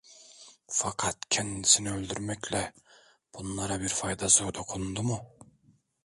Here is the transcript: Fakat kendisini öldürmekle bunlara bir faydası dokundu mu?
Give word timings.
Fakat 0.67 1.17
kendisini 1.29 1.91
öldürmekle 1.91 2.73
bunlara 3.33 3.81
bir 3.81 3.89
faydası 3.89 4.53
dokundu 4.53 5.03
mu? 5.03 5.21